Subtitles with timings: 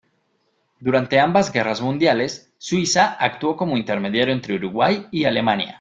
[0.79, 5.69] Durante ambas guerras mundiales, Suiza actuó como intermediario entre Uruguay y Alemania.